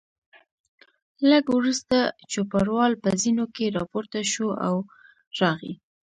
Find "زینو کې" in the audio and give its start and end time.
3.21-3.65